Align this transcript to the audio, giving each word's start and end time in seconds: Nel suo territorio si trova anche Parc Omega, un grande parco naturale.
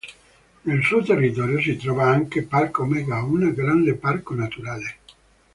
Nel 0.63 0.81
suo 0.81 1.03
territorio 1.03 1.61
si 1.61 1.77
trova 1.77 2.09
anche 2.09 2.41
Parc 2.41 2.79
Omega, 2.79 3.21
un 3.21 3.53
grande 3.53 3.93
parco 3.93 4.33
naturale. 4.33 4.95